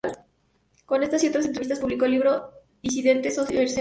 Con 0.87 1.03
estas 1.03 1.23
y 1.23 1.27
otras 1.27 1.45
entrevistas 1.45 1.77
publicó 1.79 2.05
el 2.05 2.13
libro 2.13 2.51
"¿Disidentes 2.81 3.37
o 3.37 3.41
Mercenarios?". 3.41 3.69